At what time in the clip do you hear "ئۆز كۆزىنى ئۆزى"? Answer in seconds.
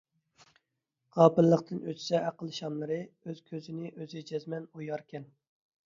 3.27-4.29